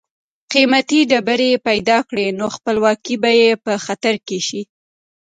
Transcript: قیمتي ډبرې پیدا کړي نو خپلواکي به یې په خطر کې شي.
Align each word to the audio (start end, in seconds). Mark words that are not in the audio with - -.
قیمتي 0.51 0.99
ډبرې 1.09 1.51
پیدا 1.67 1.97
کړي 2.09 2.27
نو 2.39 2.45
خپلواکي 2.55 3.15
به 3.21 3.31
یې 3.41 3.51
په 3.63 3.73
خطر 3.85 4.15
کې 4.27 4.39
شي. 4.47 4.61